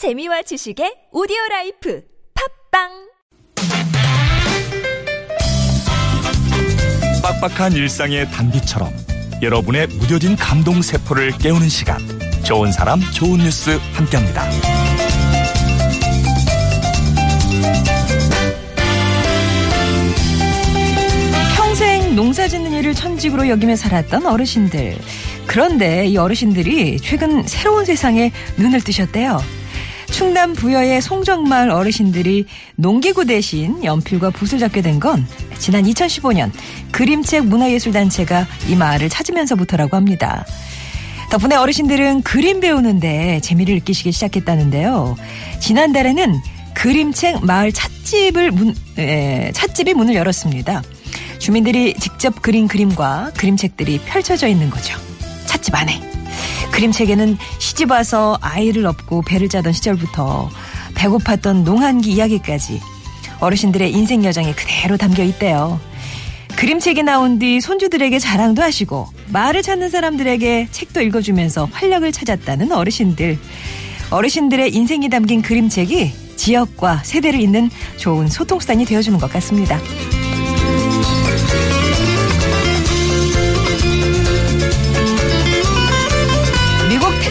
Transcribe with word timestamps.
재미와 0.00 0.40
지식의 0.40 1.10
오디오 1.12 1.36
라이프 1.50 2.02
팟빵 2.72 2.88
빡빡한 7.22 7.72
일상의 7.74 8.26
단비처럼 8.30 8.90
여러분의 9.42 9.88
무뎌진 9.88 10.36
감동 10.36 10.80
세포를 10.80 11.32
깨우는 11.32 11.68
시간 11.68 11.98
좋은 12.44 12.72
사람 12.72 12.98
좋은 13.12 13.40
뉴스 13.40 13.78
함께합니다. 13.92 14.48
평생 21.56 22.16
농사 22.16 22.48
짓는 22.48 22.72
일을 22.72 22.94
천직으로 22.94 23.48
여기며 23.50 23.76
살았던 23.76 24.24
어르신들. 24.24 24.96
그런데 25.46 26.06
이 26.06 26.16
어르신들이 26.16 27.00
최근 27.00 27.46
새로운 27.46 27.84
세상에 27.84 28.32
눈을 28.56 28.80
뜨셨대요. 28.80 29.59
충남 30.10 30.52
부여의 30.54 31.00
송정마을 31.02 31.70
어르신들이 31.70 32.44
농기구 32.76 33.24
대신 33.24 33.82
연필과 33.82 34.30
붓을 34.30 34.58
잡게 34.58 34.82
된 34.82 35.00
건 35.00 35.26
지난 35.58 35.84
2015년 35.84 36.50
그림책 36.90 37.46
문화예술단체가 37.46 38.46
이 38.68 38.76
마을을 38.76 39.08
찾으면서부터라고 39.08 39.96
합니다. 39.96 40.44
덕분에 41.30 41.54
어르신들은 41.56 42.22
그림 42.22 42.60
배우는데 42.60 43.40
재미를 43.40 43.76
느끼시기 43.76 44.12
시작했다는데요. 44.12 45.16
지난달에는 45.60 46.34
그림책 46.74 47.44
마을 47.46 47.72
찻집을 47.72 48.50
문, 48.50 48.74
에, 48.98 49.52
찻집이 49.54 49.94
문을 49.94 50.14
열었습니다. 50.16 50.82
주민들이 51.38 51.94
직접 51.94 52.42
그린 52.42 52.68
그림과 52.68 53.30
그림책들이 53.38 54.00
펼쳐져 54.04 54.48
있는 54.48 54.68
거죠. 54.68 54.98
찻집 55.46 55.74
안에. 55.74 56.19
그림책에는 56.80 57.36
시집 57.58 57.90
와서 57.90 58.38
아이를 58.40 58.86
업고 58.86 59.20
배를 59.20 59.50
짜던 59.50 59.74
시절부터 59.74 60.48
배고팠던 60.94 61.64
농한기 61.64 62.10
이야기까지 62.10 62.80
어르신들의 63.40 63.92
인생 63.92 64.24
여정이 64.24 64.54
그대로 64.54 64.96
담겨 64.96 65.22
있대요. 65.22 65.78
그림책이 66.56 67.02
나온 67.02 67.38
뒤 67.38 67.60
손주들에게 67.60 68.18
자랑도 68.18 68.62
하시고 68.62 69.08
말을 69.28 69.60
찾는 69.60 69.90
사람들에게 69.90 70.68
책도 70.70 71.02
읽어주면서 71.02 71.68
활력을 71.70 72.12
찾았다는 72.12 72.72
어르신들. 72.72 73.38
어르신들의 74.08 74.74
인생이 74.74 75.10
담긴 75.10 75.42
그림책이 75.42 76.12
지역과 76.36 77.02
세대를 77.04 77.40
잇는 77.40 77.70
좋은 77.98 78.28
소통수단이 78.28 78.86
되어주는 78.86 79.18
것 79.18 79.30
같습니다. 79.30 79.78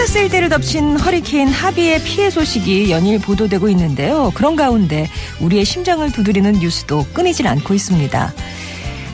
텍사스 0.00 0.16
일대를 0.16 0.48
덮친 0.48 0.96
허리케인 0.96 1.48
하비의 1.48 2.02
피해 2.04 2.30
소식이 2.30 2.90
연일 2.90 3.18
보도되고 3.18 3.68
있는데요. 3.68 4.32
그런 4.34 4.56
가운데 4.56 5.06
우리의 5.40 5.66
심장을 5.66 6.10
두드리는 6.10 6.52
뉴스도 6.52 7.04
끊이질 7.12 7.46
않고 7.46 7.74
있습니다. 7.74 8.32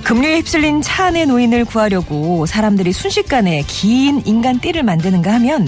급류에 0.04 0.36
휩쓸린 0.36 0.82
차 0.82 1.06
안의 1.06 1.26
노인을 1.26 1.64
구하려고 1.64 2.46
사람들이 2.46 2.92
순식간에 2.92 3.64
긴 3.66 4.22
인간 4.26 4.60
띠를 4.60 4.84
만드는가 4.84 5.32
하면 5.34 5.66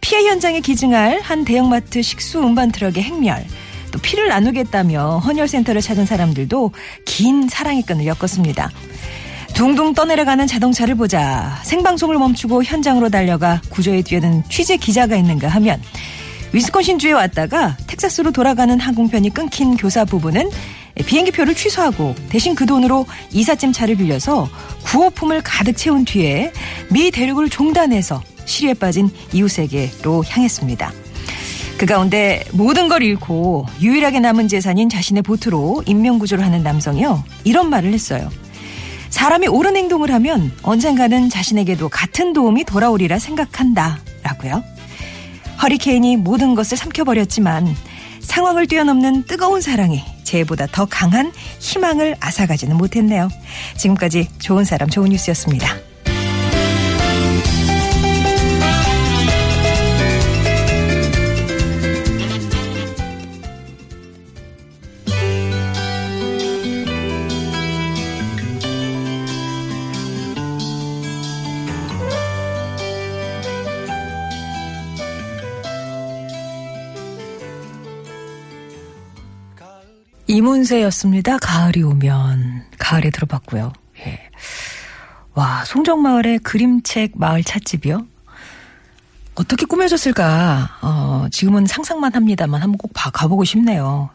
피해 0.00 0.26
현장에 0.26 0.58
기증할 0.58 1.20
한 1.20 1.44
대형마트 1.44 2.02
식수 2.02 2.40
운반 2.40 2.72
트럭의 2.72 3.04
행렬, 3.04 3.44
또 3.92 4.00
피를 4.00 4.26
나누겠다며 4.26 5.18
헌혈센터를 5.18 5.80
찾은 5.80 6.06
사람들도 6.06 6.72
긴 7.04 7.48
사랑의 7.48 7.82
끈을 7.82 8.04
엮었습니다. 8.04 8.72
둥둥 9.60 9.92
떠내려가는 9.92 10.46
자동차를 10.46 10.94
보자 10.94 11.60
생방송을 11.64 12.16
멈추고 12.16 12.64
현장으로 12.64 13.10
달려가 13.10 13.60
구조에 13.68 14.00
뛰어든 14.00 14.42
취재 14.48 14.78
기자가 14.78 15.16
있는가 15.16 15.48
하면 15.48 15.82
위스콘신주에 16.54 17.12
왔다가 17.12 17.76
텍사스로 17.86 18.30
돌아가는 18.30 18.80
항공편이 18.80 19.28
끊긴 19.34 19.76
교사 19.76 20.06
부부는 20.06 20.48
비행기표를 21.04 21.54
취소하고 21.54 22.14
대신 22.30 22.54
그 22.54 22.64
돈으로 22.64 23.04
이삿짐 23.32 23.72
차를 23.72 23.96
빌려서 23.96 24.48
구호품을 24.84 25.42
가득 25.42 25.76
채운 25.76 26.06
뒤에 26.06 26.54
미 26.88 27.10
대륙을 27.10 27.50
종단해서 27.50 28.22
시리에 28.46 28.72
빠진 28.72 29.10
이웃에게로 29.34 30.24
향했습니다. 30.26 30.90
그 31.76 31.84
가운데 31.84 32.44
모든 32.52 32.88
걸 32.88 33.02
잃고 33.02 33.66
유일하게 33.82 34.20
남은 34.20 34.48
재산인 34.48 34.88
자신의 34.88 35.22
보트로 35.22 35.82
인명구조를 35.84 36.42
하는 36.42 36.62
남성이요. 36.62 37.22
이런 37.44 37.68
말을 37.68 37.92
했어요. 37.92 38.30
사람이 39.20 39.48
옳은 39.48 39.76
행동을 39.76 40.12
하면 40.14 40.50
언젠가는 40.62 41.28
자신에게도 41.28 41.90
같은 41.90 42.32
도움이 42.32 42.64
돌아오리라 42.64 43.18
생각한다. 43.18 44.00
라고요. 44.22 44.64
허리케인이 45.62 46.16
모든 46.16 46.54
것을 46.54 46.78
삼켜버렸지만 46.78 47.76
상황을 48.22 48.66
뛰어넘는 48.66 49.24
뜨거운 49.24 49.60
사랑이 49.60 50.02
재보다 50.24 50.66
더 50.72 50.86
강한 50.86 51.32
희망을 51.58 52.16
앗아가지는 52.18 52.78
못했네요. 52.78 53.28
지금까지 53.76 54.26
좋은 54.38 54.64
사람 54.64 54.88
좋은 54.88 55.10
뉴스였습니다. 55.10 55.89
이문세였습니다. 80.30 81.38
가을이 81.38 81.82
오면 81.82 82.62
가을에 82.78 83.10
들어봤고요. 83.10 83.72
예. 84.06 84.20
와 85.34 85.64
송정마을의 85.64 86.38
그림책 86.40 87.12
마을 87.16 87.42
찻집이요. 87.42 88.06
어떻게 89.34 89.66
꾸며졌을까? 89.66 90.78
어, 90.82 91.26
지금은 91.32 91.66
상상만 91.66 92.14
합니다만 92.14 92.62
한번 92.62 92.78
꼭 92.78 92.92
가보고 92.94 93.42
싶네요. 93.42 94.10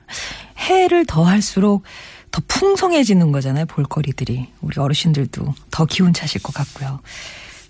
해를 0.57 1.05
더할수록 1.05 1.83
더 2.31 2.41
풍성해지는 2.47 3.33
거잖아요. 3.33 3.65
볼거리들이 3.65 4.47
우리 4.61 4.79
어르신들도 4.79 5.53
더 5.69 5.85
기운 5.85 6.13
차실 6.13 6.41
것 6.41 6.53
같고요. 6.53 7.01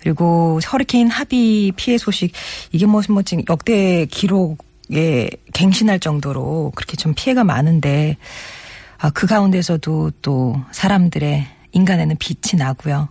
그리고 0.00 0.60
허리케인 0.72 1.08
합의 1.08 1.72
피해 1.74 1.98
소식 1.98 2.32
이게 2.70 2.86
뭐, 2.86 3.02
뭐 3.08 3.22
지금 3.22 3.42
역대 3.50 4.06
기록 4.06 4.65
예, 4.92 5.28
갱신할 5.52 6.00
정도로 6.00 6.72
그렇게 6.74 6.96
좀 6.96 7.12
피해가 7.14 7.44
많은데, 7.44 8.16
아, 8.98 9.10
그 9.10 9.26
가운데서도 9.26 10.12
또 10.22 10.60
사람들의 10.72 11.46
인간에는 11.72 12.16
빛이 12.18 12.58
나고요. 12.58 13.08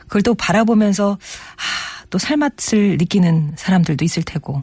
그걸 0.00 0.22
또 0.22 0.34
바라보면서, 0.34 1.12
아, 1.12 2.04
또 2.10 2.18
살맛을 2.18 2.98
느끼는 2.98 3.54
사람들도 3.56 4.04
있을 4.04 4.22
테고. 4.22 4.62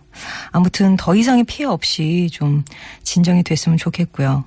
아무튼 0.52 0.96
더 0.97 1.16
이상의 1.16 1.46
피해 1.46 1.66
없이 1.66 2.30
좀 2.31 2.64
진정이 3.03 3.44
됐으면 3.44 3.78
좋겠고요. 3.78 4.46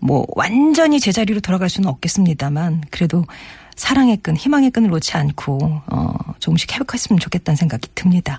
뭐, 0.00 0.26
완전히 0.34 0.98
제자리로 1.00 1.40
돌아갈 1.40 1.68
수는 1.68 1.88
없겠습니다만, 1.88 2.82
그래도 2.90 3.24
사랑의 3.76 4.18
끈, 4.18 4.36
희망의 4.36 4.70
끈을 4.72 4.90
놓지 4.90 5.16
않고, 5.16 5.82
어, 5.90 6.14
조금씩 6.38 6.72
회복했으면 6.74 7.18
좋겠다는 7.18 7.56
생각이 7.56 7.88
듭니다. 7.94 8.36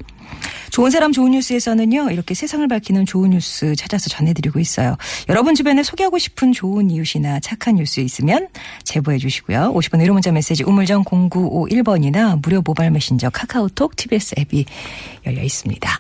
좋은 0.70 0.90
사람 0.92 1.12
좋은 1.12 1.32
뉴스에서는요, 1.32 2.12
이렇게 2.12 2.34
세상을 2.34 2.66
밝히는 2.68 3.06
좋은 3.06 3.32
뉴스 3.32 3.76
찾아서 3.76 4.10
전해드리고 4.10 4.60
있어요. 4.60 4.96
여러분 5.30 5.56
주변에 5.56 5.84
소개하고 5.84 6.18
싶은 6.18 6.54
좋은 6.54 6.90
이웃이나 6.90 7.40
착한 7.40 7.76
뉴스 7.76 8.00
있으면 8.00 8.48
제보해 8.84 9.18
주시고요. 9.18 9.74
50번 9.74 10.00
의료 10.00 10.14
문자 10.14 10.32
메시지 10.32 10.64
우물정 10.64 11.04
0951번이나 11.04 12.42
무료 12.42 12.62
모바일 12.62 12.92
메신저 12.92 13.30
카카오톡 13.32 13.96
TBS 13.96 14.36
앱이 14.40 14.66
열려 15.26 15.42
있습니다. 15.42 16.00